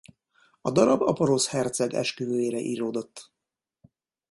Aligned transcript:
A 0.61 0.71
darab 0.71 1.01
a 1.01 1.13
porosz 1.13 1.47
herceg 1.47 1.93
esküvőjére 1.93 2.57
íródott. 2.59 3.31